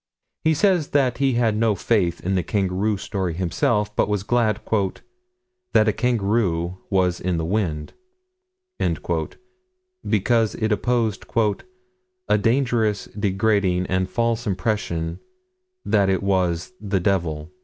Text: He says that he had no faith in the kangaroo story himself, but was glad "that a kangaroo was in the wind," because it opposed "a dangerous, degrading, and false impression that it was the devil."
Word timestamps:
He 0.43 0.55
says 0.55 0.87
that 0.97 1.19
he 1.19 1.33
had 1.33 1.55
no 1.55 1.75
faith 1.75 2.25
in 2.25 2.33
the 2.33 2.41
kangaroo 2.41 2.97
story 2.97 3.35
himself, 3.35 3.95
but 3.95 4.09
was 4.09 4.23
glad 4.23 4.59
"that 5.73 5.87
a 5.87 5.93
kangaroo 5.93 6.79
was 6.89 7.21
in 7.21 7.37
the 7.37 7.45
wind," 7.45 7.93
because 10.03 10.55
it 10.55 10.71
opposed 10.71 11.25
"a 12.27 12.37
dangerous, 12.39 13.05
degrading, 13.05 13.85
and 13.85 14.09
false 14.09 14.47
impression 14.47 15.19
that 15.85 16.09
it 16.09 16.23
was 16.23 16.73
the 16.81 16.99
devil." 16.99 17.51